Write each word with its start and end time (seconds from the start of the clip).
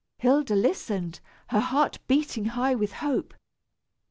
Hilda 0.17 0.55
listened, 0.55 1.19
her 1.49 1.59
heart 1.59 1.99
beating 2.07 2.45
high 2.45 2.73
with 2.73 2.91
hope. 2.93 3.35